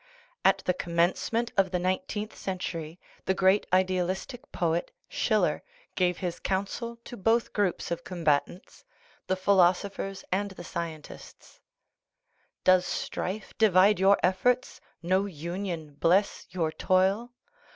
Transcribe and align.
At 0.43 0.63
the 0.65 0.73
commencement 0.73 1.51
of 1.57 1.69
the 1.69 1.77
nineteenth 1.77 2.35
century 2.35 2.99
the 3.25 3.35
great 3.35 3.67
idealistic 3.71 4.51
poet, 4.51 4.91
Schiller, 5.07 5.61
gave 5.93 6.17
his 6.17 6.39
counsel 6.39 6.95
to 7.03 7.15
both 7.15 7.53
groups 7.53 7.91
of 7.91 8.03
combatants, 8.03 8.83
the 9.27 9.35
philosophers 9.35 10.25
and 10.31 10.49
the 10.49 10.63
sci 10.63 10.87
entists:" 10.89 11.59
Does 12.63 12.83
strife 12.87 13.55
divide 13.59 13.99
your 13.99 14.17
efforts 14.23 14.81
no 15.03 15.25
union 15.27 15.93
bless 15.93 16.47
your 16.49 16.71
toil 16.71 17.33